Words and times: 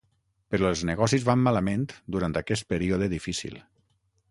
Però 0.53 0.69
els 0.71 0.79
negocis 0.89 1.25
van 1.27 1.43
malament 1.49 1.85
durant 2.17 2.41
aquest 2.43 2.69
període 2.73 3.13
difícil. 3.15 3.63